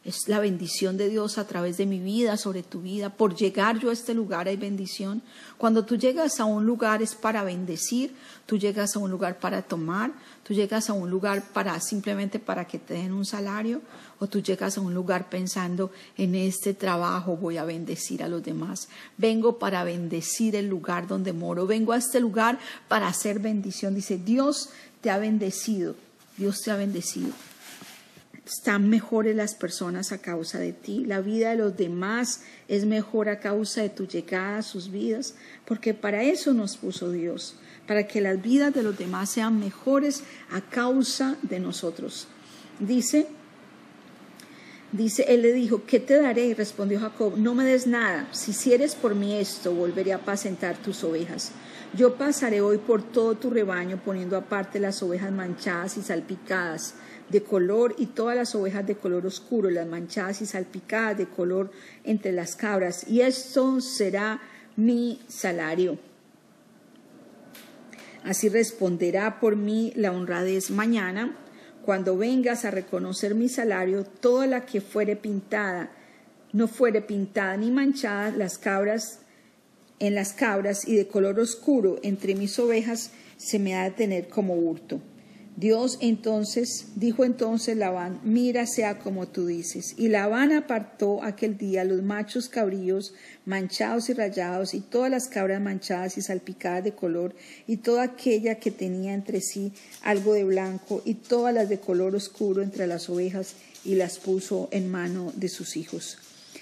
Es 0.08 0.26
la 0.26 0.40
bendición 0.40 0.96
de 0.96 1.10
Dios 1.10 1.36
a 1.36 1.46
través 1.46 1.76
de 1.76 1.84
mi 1.84 2.00
vida, 2.00 2.38
sobre 2.38 2.62
tu 2.62 2.80
vida. 2.80 3.10
Por 3.10 3.34
llegar 3.34 3.78
yo 3.78 3.90
a 3.90 3.92
este 3.92 4.14
lugar 4.14 4.48
hay 4.48 4.56
bendición. 4.56 5.20
Cuando 5.58 5.84
tú 5.84 5.96
llegas 5.96 6.40
a 6.40 6.46
un 6.46 6.64
lugar 6.64 7.02
es 7.02 7.14
para 7.14 7.44
bendecir, 7.44 8.14
tú 8.46 8.56
llegas 8.56 8.96
a 8.96 9.00
un 9.00 9.10
lugar 9.10 9.38
para 9.38 9.60
tomar, 9.60 10.12
tú 10.44 10.54
llegas 10.54 10.88
a 10.88 10.94
un 10.94 11.10
lugar 11.10 11.52
para 11.52 11.78
simplemente 11.80 12.38
para 12.38 12.66
que 12.66 12.78
te 12.78 12.94
den 12.94 13.12
un 13.12 13.26
salario, 13.26 13.82
o 14.18 14.26
tú 14.26 14.40
llegas 14.40 14.78
a 14.78 14.80
un 14.80 14.94
lugar 14.94 15.28
pensando 15.28 15.92
en 16.16 16.34
este 16.34 16.72
trabajo 16.72 17.36
voy 17.36 17.58
a 17.58 17.66
bendecir 17.66 18.22
a 18.22 18.28
los 18.28 18.42
demás. 18.42 18.88
Vengo 19.18 19.58
para 19.58 19.84
bendecir 19.84 20.56
el 20.56 20.70
lugar 20.70 21.06
donde 21.06 21.34
moro. 21.34 21.66
Vengo 21.66 21.92
a 21.92 21.98
este 21.98 22.18
lugar 22.18 22.58
para 22.88 23.08
hacer 23.08 23.40
bendición. 23.40 23.94
Dice, 23.94 24.16
Dios 24.16 24.70
te 25.02 25.10
ha 25.10 25.18
bendecido. 25.18 25.96
Dios 26.38 26.62
te 26.62 26.70
ha 26.70 26.76
bendecido 26.76 27.28
están 28.48 28.88
mejores 28.88 29.36
las 29.36 29.54
personas 29.54 30.12
a 30.12 30.18
causa 30.18 30.58
de 30.58 30.72
ti. 30.72 31.04
La 31.04 31.20
vida 31.20 31.50
de 31.50 31.56
los 31.56 31.76
demás 31.76 32.42
es 32.66 32.86
mejor 32.86 33.28
a 33.28 33.40
causa 33.40 33.82
de 33.82 33.90
tu 33.90 34.06
llegada 34.06 34.58
a 34.58 34.62
sus 34.62 34.90
vidas, 34.90 35.34
porque 35.66 35.94
para 35.94 36.22
eso 36.22 36.54
nos 36.54 36.76
puso 36.76 37.10
Dios, 37.12 37.56
para 37.86 38.06
que 38.06 38.20
las 38.20 38.40
vidas 38.40 38.72
de 38.72 38.82
los 38.82 38.96
demás 38.96 39.30
sean 39.30 39.60
mejores 39.60 40.22
a 40.50 40.62
causa 40.62 41.36
de 41.42 41.60
nosotros. 41.60 42.26
Dice, 42.80 43.26
dice, 44.92 45.26
él 45.28 45.42
le 45.42 45.52
dijo, 45.52 45.84
¿qué 45.86 46.00
te 46.00 46.20
daré? 46.20 46.54
Respondió 46.54 47.00
Jacob, 47.00 47.34
no 47.36 47.54
me 47.54 47.64
des 47.64 47.86
nada. 47.86 48.28
Si 48.32 48.52
hicieres 48.52 48.94
por 48.94 49.14
mí 49.14 49.34
esto, 49.34 49.74
volveré 49.74 50.14
a 50.14 50.16
apacentar 50.16 50.78
tus 50.78 51.04
ovejas. 51.04 51.52
Yo 51.94 52.16
pasaré 52.16 52.60
hoy 52.60 52.78
por 52.78 53.02
todo 53.02 53.34
tu 53.34 53.50
rebaño, 53.50 54.00
poniendo 54.02 54.36
aparte 54.36 54.78
las 54.78 55.02
ovejas 55.02 55.32
manchadas 55.32 55.96
y 55.96 56.02
salpicadas 56.02 56.94
de 57.30 57.42
color 57.42 57.94
y 57.98 58.06
todas 58.06 58.36
las 58.36 58.54
ovejas 58.54 58.86
de 58.86 58.96
color 58.96 59.26
oscuro, 59.26 59.70
las 59.70 59.86
manchadas 59.86 60.40
y 60.42 60.46
salpicadas 60.46 61.18
de 61.18 61.26
color 61.26 61.70
entre 62.04 62.32
las 62.32 62.56
cabras, 62.56 63.06
y 63.08 63.20
esto 63.20 63.80
será 63.80 64.40
mi 64.76 65.20
salario. 65.28 65.98
Así 68.24 68.48
responderá 68.48 69.40
por 69.40 69.56
mí 69.56 69.92
la 69.96 70.12
honradez 70.12 70.70
mañana, 70.70 71.36
cuando 71.84 72.16
vengas 72.16 72.64
a 72.64 72.70
reconocer 72.70 73.34
mi 73.34 73.48
salario, 73.48 74.04
toda 74.04 74.46
la 74.46 74.66
que 74.66 74.80
fuere 74.80 75.16
pintada, 75.16 75.90
no 76.52 76.68
fuere 76.68 77.00
pintada 77.00 77.56
ni 77.56 77.70
manchada, 77.70 78.30
las 78.30 78.58
cabras 78.58 79.20
en 79.98 80.14
las 80.14 80.32
cabras 80.32 80.86
y 80.86 80.96
de 80.96 81.08
color 81.08 81.40
oscuro 81.40 81.98
entre 82.02 82.34
mis 82.34 82.58
ovejas 82.58 83.10
se 83.36 83.58
me 83.58 83.74
ha 83.74 83.84
de 83.84 83.90
tener 83.90 84.28
como 84.28 84.54
hurto. 84.54 85.00
Dios 85.58 85.98
entonces 86.00 86.86
dijo 86.94 87.24
entonces 87.24 87.76
Labán, 87.76 88.20
mira 88.22 88.64
sea 88.64 89.00
como 89.00 89.26
tú 89.26 89.46
dices. 89.46 89.92
Y 89.96 90.06
Labán 90.06 90.52
apartó 90.52 91.20
aquel 91.24 91.58
día 91.58 91.82
los 91.82 92.00
machos 92.00 92.48
cabríos 92.48 93.12
manchados 93.44 94.08
y 94.08 94.12
rayados 94.12 94.72
y 94.72 94.78
todas 94.78 95.10
las 95.10 95.26
cabras 95.26 95.60
manchadas 95.60 96.16
y 96.16 96.22
salpicadas 96.22 96.84
de 96.84 96.92
color 96.92 97.34
y 97.66 97.78
toda 97.78 98.04
aquella 98.04 98.60
que 98.60 98.70
tenía 98.70 99.14
entre 99.14 99.40
sí 99.40 99.72
algo 100.02 100.32
de 100.32 100.44
blanco 100.44 101.02
y 101.04 101.14
todas 101.14 101.52
las 101.52 101.68
de 101.68 101.80
color 101.80 102.14
oscuro 102.14 102.62
entre 102.62 102.86
las 102.86 103.10
ovejas 103.10 103.56
y 103.84 103.96
las 103.96 104.20
puso 104.20 104.68
en 104.70 104.88
mano 104.88 105.32
de 105.34 105.48
sus 105.48 105.76
hijos. 105.76 106.18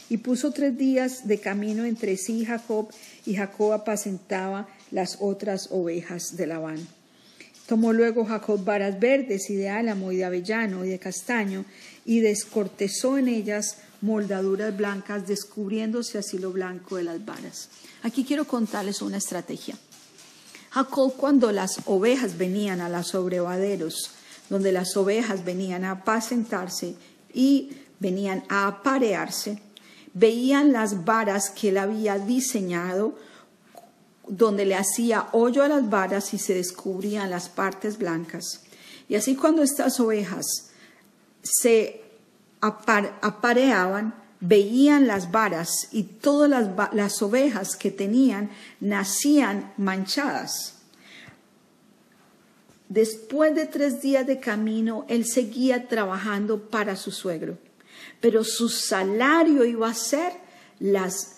Y 0.08 0.16
puso 0.16 0.52
tres 0.52 0.78
días 0.78 1.28
de 1.28 1.38
camino 1.38 1.84
entre 1.84 2.16
sí 2.16 2.46
Jacob 2.46 2.88
y 3.26 3.34
Jacob 3.34 3.74
apacentaba 3.74 4.66
las 4.90 5.18
otras 5.20 5.68
ovejas 5.70 6.38
de 6.38 6.46
Labán. 6.46 6.95
Tomó 7.66 7.92
luego 7.92 8.24
Jacob 8.24 8.64
varas 8.64 8.98
verdes 9.00 9.50
y 9.50 9.56
de 9.56 9.68
álamo 9.68 10.12
y 10.12 10.16
de 10.16 10.24
avellano 10.24 10.84
y 10.84 10.88
de 10.88 10.98
castaño 10.98 11.64
y 12.04 12.20
descortezó 12.20 13.18
en 13.18 13.28
ellas 13.28 13.78
moldaduras 14.00 14.76
blancas, 14.76 15.26
descubriéndose 15.26 16.18
así 16.18 16.38
lo 16.38 16.52
blanco 16.52 16.96
de 16.96 17.02
las 17.02 17.24
varas. 17.24 17.68
Aquí 18.02 18.24
quiero 18.24 18.44
contarles 18.44 19.02
una 19.02 19.16
estrategia. 19.16 19.76
Jacob 20.70 21.14
cuando 21.16 21.50
las 21.50 21.80
ovejas 21.86 22.38
venían 22.38 22.80
a 22.80 22.88
los 22.88 23.08
sobrevaderos, 23.08 24.10
donde 24.48 24.70
las 24.70 24.96
ovejas 24.96 25.44
venían 25.44 25.84
a 25.84 25.92
apacentarse 25.92 26.94
y 27.34 27.72
venían 27.98 28.44
a 28.48 28.68
aparearse, 28.68 29.60
veían 30.14 30.72
las 30.72 31.04
varas 31.04 31.50
que 31.50 31.70
él 31.70 31.78
había 31.78 32.18
diseñado 32.18 33.16
donde 34.28 34.64
le 34.64 34.74
hacía 34.74 35.28
hoyo 35.32 35.62
a 35.62 35.68
las 35.68 35.88
varas 35.88 36.34
y 36.34 36.38
se 36.38 36.54
descubrían 36.54 37.30
las 37.30 37.48
partes 37.48 37.98
blancas. 37.98 38.62
Y 39.08 39.14
así 39.14 39.36
cuando 39.36 39.62
estas 39.62 40.00
ovejas 40.00 40.70
se 41.42 42.02
apareaban, 42.60 44.14
veían 44.40 45.06
las 45.06 45.30
varas 45.30 45.88
y 45.92 46.02
todas 46.02 46.50
las, 46.50 46.68
las 46.92 47.22
ovejas 47.22 47.76
que 47.76 47.90
tenían 47.90 48.50
nacían 48.80 49.72
manchadas. 49.76 50.74
Después 52.88 53.54
de 53.54 53.66
tres 53.66 54.00
días 54.00 54.26
de 54.26 54.38
camino, 54.38 55.04
él 55.08 55.24
seguía 55.24 55.88
trabajando 55.88 56.68
para 56.68 56.94
su 56.96 57.10
suegro, 57.10 57.58
pero 58.20 58.44
su 58.44 58.68
salario 58.68 59.64
iba 59.64 59.88
a 59.88 59.94
ser 59.94 60.32
las 60.78 61.35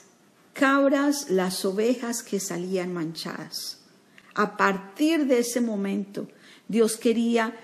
cabras, 0.58 1.30
las 1.30 1.64
ovejas 1.64 2.24
que 2.24 2.40
salían 2.40 2.92
manchadas. 2.92 3.78
A 4.34 4.56
partir 4.56 5.26
de 5.26 5.38
ese 5.38 5.60
momento, 5.60 6.26
Dios 6.66 6.96
quería 6.96 7.56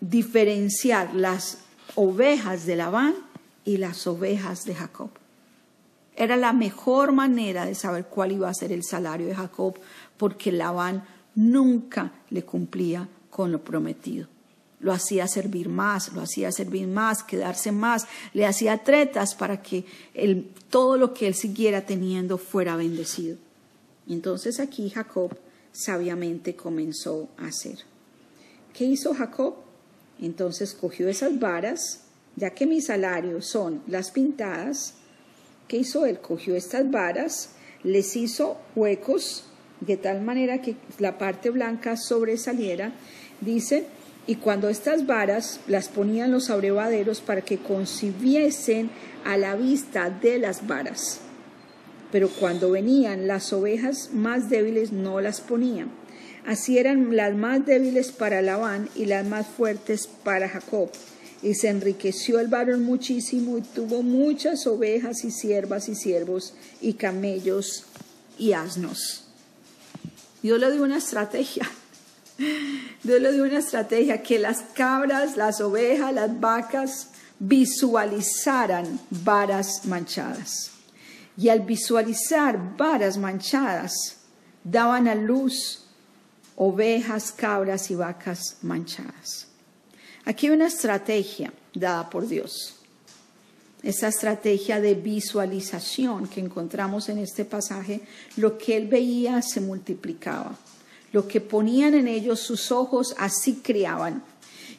diferenciar 0.00 1.14
las 1.14 1.58
ovejas 1.94 2.66
de 2.66 2.74
Labán 2.74 3.14
y 3.64 3.76
las 3.76 4.08
ovejas 4.08 4.64
de 4.64 4.74
Jacob. 4.74 5.10
Era 6.16 6.36
la 6.36 6.52
mejor 6.52 7.12
manera 7.12 7.64
de 7.64 7.76
saber 7.76 8.06
cuál 8.06 8.32
iba 8.32 8.48
a 8.48 8.54
ser 8.54 8.72
el 8.72 8.82
salario 8.82 9.28
de 9.28 9.36
Jacob, 9.36 9.78
porque 10.16 10.50
Labán 10.50 11.04
nunca 11.36 12.10
le 12.30 12.42
cumplía 12.42 13.08
con 13.30 13.52
lo 13.52 13.62
prometido 13.62 14.33
lo 14.84 14.92
hacía 14.92 15.26
servir 15.26 15.70
más, 15.70 16.12
lo 16.12 16.20
hacía 16.20 16.52
servir 16.52 16.86
más, 16.86 17.22
quedarse 17.22 17.72
más, 17.72 18.06
le 18.34 18.44
hacía 18.44 18.84
tretas 18.84 19.34
para 19.34 19.62
que 19.62 19.86
todo 20.68 20.98
lo 20.98 21.14
que 21.14 21.26
él 21.26 21.34
siguiera 21.34 21.86
teniendo 21.86 22.36
fuera 22.36 22.76
bendecido. 22.76 23.38
entonces 24.06 24.60
aquí 24.60 24.90
Jacob 24.90 25.34
sabiamente 25.72 26.54
comenzó 26.54 27.30
a 27.38 27.46
hacer. 27.46 27.78
¿Qué 28.74 28.84
hizo 28.84 29.14
Jacob? 29.14 29.54
Entonces 30.20 30.74
cogió 30.74 31.08
esas 31.08 31.40
varas, 31.40 32.02
ya 32.36 32.50
que 32.50 32.66
mi 32.66 32.82
salario 32.82 33.40
son 33.40 33.82
las 33.86 34.10
pintadas, 34.10 34.96
¿qué 35.66 35.78
hizo 35.78 36.04
él? 36.04 36.20
Cogió 36.20 36.56
estas 36.56 36.90
varas, 36.90 37.52
les 37.82 38.16
hizo 38.16 38.58
huecos 38.76 39.44
de 39.80 39.96
tal 39.96 40.20
manera 40.20 40.60
que 40.60 40.76
la 40.98 41.16
parte 41.16 41.48
blanca 41.48 41.96
sobresaliera, 41.96 42.92
dice, 43.40 43.86
y 44.26 44.36
cuando 44.36 44.68
estas 44.68 45.06
varas 45.06 45.60
las 45.66 45.88
ponían 45.88 46.32
los 46.32 46.48
abrevaderos 46.48 47.20
para 47.20 47.42
que 47.42 47.58
concibiesen 47.58 48.90
a 49.24 49.36
la 49.36 49.54
vista 49.54 50.10
de 50.10 50.38
las 50.38 50.66
varas. 50.66 51.20
Pero 52.10 52.28
cuando 52.28 52.70
venían 52.70 53.26
las 53.26 53.52
ovejas 53.52 54.10
más 54.12 54.48
débiles 54.48 54.92
no 54.92 55.20
las 55.20 55.40
ponían. 55.40 55.90
Así 56.46 56.78
eran 56.78 57.16
las 57.16 57.34
más 57.34 57.66
débiles 57.66 58.12
para 58.12 58.42
Labán 58.42 58.88
y 58.94 59.06
las 59.06 59.26
más 59.26 59.46
fuertes 59.46 60.06
para 60.06 60.48
Jacob. 60.48 60.90
Y 61.42 61.54
se 61.54 61.68
enriqueció 61.68 62.40
el 62.40 62.48
varón 62.48 62.84
muchísimo 62.84 63.58
y 63.58 63.62
tuvo 63.62 64.02
muchas 64.02 64.66
ovejas 64.66 65.24
y 65.24 65.30
siervas 65.30 65.88
y 65.88 65.94
siervos 65.94 66.54
y 66.80 66.94
camellos 66.94 67.84
y 68.38 68.52
asnos. 68.52 69.24
Dios 70.42 70.58
le 70.58 70.70
dio 70.72 70.82
una 70.82 70.98
estrategia 70.98 71.68
Dios 72.38 73.20
le 73.20 73.32
dio 73.32 73.44
una 73.44 73.58
estrategia 73.58 74.22
que 74.22 74.38
las 74.38 74.62
cabras, 74.74 75.36
las 75.36 75.60
ovejas, 75.60 76.12
las 76.12 76.40
vacas 76.40 77.08
visualizaran 77.38 79.00
varas 79.10 79.86
manchadas. 79.86 80.70
Y 81.36 81.48
al 81.48 81.60
visualizar 81.60 82.76
varas 82.76 83.18
manchadas, 83.18 84.16
daban 84.62 85.08
a 85.08 85.14
luz 85.14 85.84
ovejas, 86.56 87.32
cabras 87.32 87.90
y 87.90 87.94
vacas 87.94 88.58
manchadas. 88.62 89.48
Aquí 90.24 90.46
hay 90.46 90.52
una 90.52 90.66
estrategia 90.66 91.52
dada 91.74 92.08
por 92.08 92.26
Dios. 92.26 92.76
Esa 93.82 94.08
estrategia 94.08 94.80
de 94.80 94.94
visualización 94.94 96.26
que 96.28 96.40
encontramos 96.40 97.10
en 97.10 97.18
este 97.18 97.44
pasaje, 97.44 98.00
lo 98.36 98.56
que 98.56 98.76
él 98.76 98.88
veía 98.88 99.42
se 99.42 99.60
multiplicaba. 99.60 100.56
Lo 101.14 101.28
que 101.28 101.40
ponían 101.40 101.94
en 101.94 102.08
ellos 102.08 102.40
sus 102.40 102.72
ojos, 102.72 103.14
así 103.18 103.60
criaban. 103.62 104.24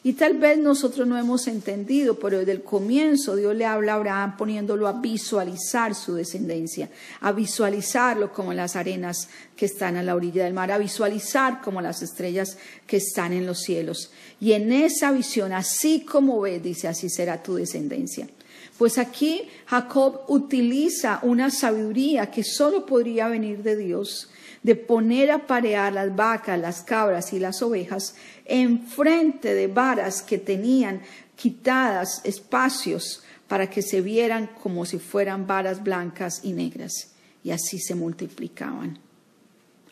Y 0.04 0.12
tal 0.12 0.34
vez 0.36 0.58
nosotros 0.58 1.08
no 1.08 1.16
hemos 1.16 1.46
entendido, 1.46 2.18
pero 2.18 2.40
desde 2.40 2.52
el 2.52 2.62
comienzo 2.62 3.36
Dios 3.36 3.56
le 3.56 3.64
habla 3.64 3.92
a 3.92 3.96
Abraham 3.96 4.36
poniéndolo 4.36 4.86
a 4.86 5.00
visualizar 5.00 5.94
su 5.94 6.14
descendencia, 6.14 6.90
a 7.22 7.32
visualizarlo 7.32 8.34
como 8.34 8.52
las 8.52 8.76
arenas 8.76 9.30
que 9.56 9.64
están 9.64 9.96
a 9.96 10.02
la 10.02 10.14
orilla 10.14 10.44
del 10.44 10.52
mar, 10.52 10.70
a 10.72 10.76
visualizar 10.76 11.62
como 11.62 11.80
las 11.80 12.02
estrellas 12.02 12.58
que 12.86 12.98
están 12.98 13.32
en 13.32 13.46
los 13.46 13.60
cielos. 13.62 14.10
Y 14.38 14.52
en 14.52 14.72
esa 14.72 15.12
visión, 15.12 15.54
así 15.54 16.04
como 16.04 16.38
ves, 16.42 16.62
dice, 16.62 16.86
así 16.86 17.08
será 17.08 17.42
tu 17.42 17.54
descendencia. 17.54 18.28
Pues 18.76 18.98
aquí 18.98 19.48
Jacob 19.64 20.20
utiliza 20.28 21.18
una 21.22 21.50
sabiduría 21.50 22.30
que 22.30 22.44
solo 22.44 22.84
podría 22.84 23.26
venir 23.28 23.62
de 23.62 23.74
Dios, 23.74 24.28
de 24.66 24.74
poner 24.74 25.30
a 25.30 25.46
parear 25.46 25.92
las 25.92 26.16
vacas, 26.16 26.58
las 26.58 26.82
cabras 26.82 27.32
y 27.32 27.38
las 27.38 27.62
ovejas 27.62 28.16
enfrente 28.44 29.54
de 29.54 29.68
varas 29.68 30.22
que 30.22 30.38
tenían 30.38 31.02
quitadas 31.36 32.20
espacios 32.24 33.22
para 33.46 33.70
que 33.70 33.80
se 33.80 34.00
vieran 34.00 34.50
como 34.60 34.84
si 34.84 34.98
fueran 34.98 35.46
varas 35.46 35.84
blancas 35.84 36.40
y 36.42 36.52
negras. 36.52 37.12
Y 37.44 37.52
así 37.52 37.78
se 37.78 37.94
multiplicaban. 37.94 38.98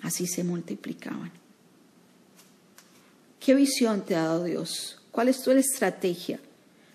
Así 0.03 0.27
se 0.27 0.43
multiplicaban. 0.43 1.31
¿Qué 3.39 3.55
visión 3.55 4.05
te 4.05 4.17
ha 4.17 4.25
dado 4.25 4.43
Dios? 4.43 5.01
¿Cuál 5.13 5.29
es 5.29 5.41
tu 5.41 5.53
estrategia? 5.53 6.41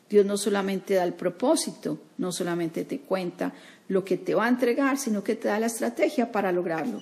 Dios 0.09 0.25
no 0.25 0.35
solamente 0.35 0.95
da 0.95 1.05
el 1.05 1.13
propósito, 1.13 1.97
no 2.17 2.33
solamente 2.33 2.83
te 2.83 2.99
cuenta 2.99 3.53
lo 3.87 4.03
que 4.03 4.17
te 4.17 4.35
va 4.35 4.47
a 4.47 4.49
entregar, 4.49 4.97
sino 4.97 5.23
que 5.23 5.35
te 5.35 5.47
da 5.47 5.61
la 5.61 5.67
estrategia 5.67 6.29
para 6.29 6.51
lograrlo. 6.51 6.99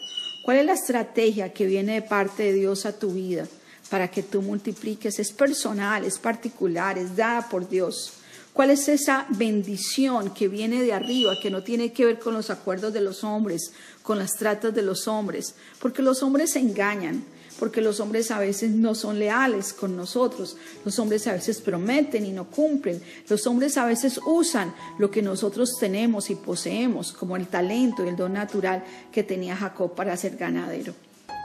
¿Cuál 0.48 0.60
es 0.60 0.66
la 0.66 0.76
estrategia 0.76 1.52
que 1.52 1.66
viene 1.66 1.96
de 1.96 2.02
parte 2.02 2.44
de 2.44 2.54
Dios 2.54 2.86
a 2.86 2.98
tu 2.98 3.12
vida 3.12 3.46
para 3.90 4.10
que 4.10 4.24
tú 4.24 4.42
multipliques? 4.42 5.20
Es 5.20 5.34
personal, 5.34 6.06
es 6.06 6.20
particular, 6.20 6.98
es 6.98 7.18
dada 7.18 7.50
por 7.50 7.68
Dios. 7.68 8.14
¿Cuál 8.54 8.70
es 8.70 8.88
esa 8.88 9.26
bendición 9.28 10.34
que 10.34 10.48
viene 10.48 10.82
de 10.82 10.94
arriba, 10.94 11.34
que 11.44 11.52
no 11.52 11.64
tiene 11.64 11.92
que 11.92 12.06
ver 12.06 12.20
con 12.20 12.34
los 12.34 12.50
acuerdos 12.50 12.94
de 12.94 13.02
los 13.02 13.26
hombres, 13.26 13.74
con 14.04 14.20
las 14.20 14.36
tratas 14.36 14.74
de 14.74 14.84
los 14.84 15.10
hombres? 15.10 15.54
Porque 15.80 16.02
los 16.02 16.24
hombres 16.24 16.54
se 16.54 16.60
engañan 16.60 17.26
porque 17.60 17.82
los 17.82 18.00
hombres 18.00 18.32
a 18.32 18.40
veces 18.40 18.72
no 18.72 18.96
son 18.96 19.20
leales 19.20 19.74
con 19.74 19.96
nosotros, 19.96 20.58
los 20.86 20.98
hombres 21.00 21.28
a 21.28 21.34
veces 21.34 21.62
prometen 21.62 22.26
y 22.26 22.32
no 22.32 22.46
cumplen, 22.50 23.02
los 23.28 23.48
hombres 23.48 23.78
a 23.78 23.86
veces 23.86 24.20
usan 24.26 24.74
lo 25.00 25.10
que 25.10 25.22
nosotros 25.22 25.78
tenemos 25.80 26.30
y 26.30 26.36
poseemos, 26.36 27.14
como 27.14 27.36
el 27.36 27.48
talento 27.48 28.06
y 28.06 28.10
el 28.10 28.16
don 28.16 28.34
natural 28.34 28.84
que 29.12 29.24
tenía 29.24 29.56
Jacob 29.56 29.96
para 29.96 30.16
ser 30.18 30.38
ganadero. 30.38 30.94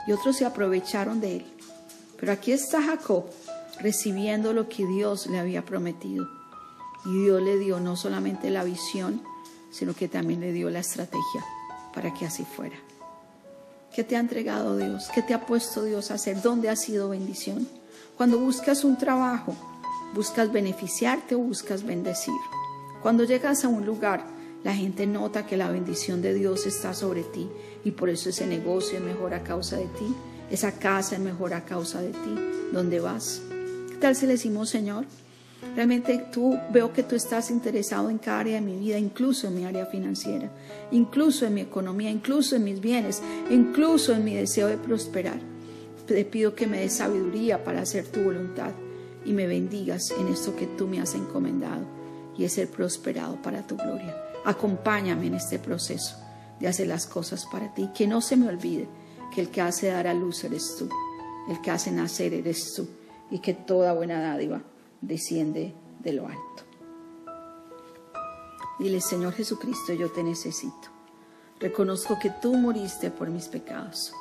Y 0.07 0.11
otros 0.11 0.37
se 0.37 0.45
aprovecharon 0.45 1.19
de 1.21 1.37
él. 1.37 1.45
Pero 2.19 2.31
aquí 2.31 2.51
está 2.51 2.81
Jacob 2.81 3.25
recibiendo 3.79 4.53
lo 4.53 4.69
que 4.69 4.85
Dios 4.85 5.27
le 5.27 5.39
había 5.39 5.65
prometido. 5.65 6.27
Y 7.05 7.23
Dios 7.23 7.41
le 7.41 7.57
dio 7.57 7.79
no 7.79 7.95
solamente 7.95 8.49
la 8.49 8.63
visión, 8.63 9.21
sino 9.71 9.93
que 9.93 10.07
también 10.07 10.39
le 10.39 10.51
dio 10.51 10.69
la 10.69 10.79
estrategia 10.79 11.43
para 11.93 12.13
que 12.13 12.25
así 12.25 12.45
fuera. 12.45 12.82
¿Qué 13.93 14.03
te 14.03 14.15
ha 14.15 14.19
entregado 14.19 14.75
Dios? 14.75 15.07
¿Qué 15.13 15.21
te 15.21 15.35
ha 15.35 15.45
puesto 15.45 15.83
Dios 15.83 16.09
a 16.09 16.15
hacer? 16.15 16.41
¿Dónde 16.41 16.67
ha 16.67 16.75
sido 16.75 17.09
bendición? 17.09 17.67
Cuando 18.17 18.39
buscas 18.39 18.83
un 18.83 18.97
trabajo, 18.97 19.55
¿buscas 20.15 20.51
beneficiarte 20.51 21.35
o 21.35 21.39
buscas 21.39 21.83
bendecir? 21.83 22.33
Cuando 23.03 23.23
llegas 23.23 23.63
a 23.63 23.67
un 23.67 23.85
lugar, 23.85 24.25
la 24.63 24.73
gente 24.73 25.05
nota 25.05 25.45
que 25.45 25.57
la 25.57 25.69
bendición 25.69 26.23
de 26.23 26.33
Dios 26.33 26.65
está 26.65 26.95
sobre 26.95 27.21
ti 27.21 27.47
y 27.83 27.91
por 27.91 28.09
eso 28.09 28.29
ese 28.29 28.47
negocio 28.47 28.97
es 28.97 29.03
mejor 29.03 29.35
a 29.35 29.43
causa 29.43 29.77
de 29.77 29.85
ti, 29.85 30.15
esa 30.49 30.71
casa 30.71 31.15
es 31.15 31.21
mejor 31.21 31.53
a 31.53 31.63
causa 31.63 32.01
de 32.01 32.13
ti. 32.13 32.35
¿Dónde 32.71 32.99
vas? 32.99 33.43
¿Qué 33.91 33.97
tal 33.97 34.15
si 34.15 34.25
le 34.25 34.33
decimos, 34.33 34.69
Señor? 34.69 35.05
Realmente 35.75 36.27
tú 36.31 36.59
veo 36.71 36.93
que 36.93 37.03
tú 37.03 37.15
estás 37.15 37.49
interesado 37.49 38.09
en 38.09 38.19
cada 38.19 38.41
área 38.41 38.55
de 38.55 38.61
mi 38.61 38.77
vida, 38.77 38.99
incluso 38.99 39.47
en 39.47 39.55
mi 39.55 39.65
área 39.65 39.87
financiera, 39.87 40.51
incluso 40.91 41.45
en 41.45 41.55
mi 41.55 41.61
economía, 41.61 42.11
incluso 42.11 42.55
en 42.55 42.63
mis 42.63 42.79
bienes, 42.79 43.21
incluso 43.49 44.13
en 44.13 44.23
mi 44.23 44.35
deseo 44.35 44.67
de 44.67 44.77
prosperar. 44.77 45.39
Te 46.05 46.25
pido 46.25 46.53
que 46.53 46.67
me 46.67 46.81
des 46.81 46.93
sabiduría 46.93 47.63
para 47.63 47.81
hacer 47.81 48.05
tu 48.07 48.21
voluntad 48.21 48.71
y 49.25 49.33
me 49.33 49.47
bendigas 49.47 50.11
en 50.11 50.27
esto 50.27 50.55
que 50.55 50.67
tú 50.67 50.87
me 50.87 50.99
has 50.99 51.15
encomendado 51.15 51.85
y 52.37 52.43
es 52.43 52.53
ser 52.53 52.69
prosperado 52.69 53.41
para 53.41 53.65
tu 53.65 53.75
gloria. 53.75 54.15
Acompáñame 54.45 55.27
en 55.27 55.35
este 55.35 55.57
proceso 55.57 56.17
de 56.59 56.67
hacer 56.67 56.87
las 56.87 57.07
cosas 57.07 57.45
para 57.51 57.73
ti. 57.73 57.89
Que 57.95 58.05
no 58.05 58.21
se 58.21 58.35
me 58.35 58.47
olvide 58.47 58.87
que 59.33 59.41
el 59.41 59.49
que 59.49 59.61
hace 59.61 59.87
dar 59.87 60.05
a 60.05 60.13
luz 60.13 60.43
eres 60.43 60.75
tú, 60.77 60.87
el 61.49 61.61
que 61.61 61.71
hace 61.71 61.91
nacer 61.91 62.33
eres 62.33 62.73
tú 62.75 62.87
y 63.31 63.39
que 63.39 63.53
toda 63.53 63.93
buena 63.93 64.21
dádiva 64.21 64.61
desciende 65.07 65.75
de 65.99 66.13
lo 66.13 66.27
alto. 66.27 66.63
Dile, 68.79 69.01
Señor 69.01 69.33
Jesucristo, 69.33 69.93
yo 69.93 70.11
te 70.11 70.23
necesito. 70.23 70.89
Reconozco 71.59 72.17
que 72.19 72.31
tú 72.41 72.55
moriste 72.55 73.11
por 73.11 73.29
mis 73.29 73.47
pecados. 73.47 74.13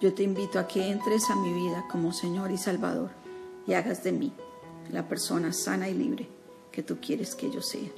Yo 0.00 0.14
te 0.14 0.22
invito 0.22 0.58
a 0.58 0.66
que 0.66 0.90
entres 0.90 1.28
a 1.30 1.36
mi 1.36 1.52
vida 1.52 1.84
como 1.90 2.12
Señor 2.12 2.50
y 2.50 2.58
Salvador 2.58 3.10
y 3.66 3.74
hagas 3.74 4.02
de 4.02 4.12
mí 4.12 4.32
la 4.90 5.06
persona 5.06 5.52
sana 5.52 5.88
y 5.88 5.94
libre 5.94 6.28
que 6.72 6.82
tú 6.82 6.98
quieres 7.00 7.34
que 7.34 7.50
yo 7.50 7.60
sea. 7.60 7.88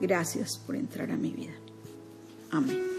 Gracias 0.00 0.56
por 0.56 0.76
entrar 0.76 1.10
a 1.10 1.16
mi 1.16 1.32
vida. 1.32 1.54
Amén. 2.50 2.98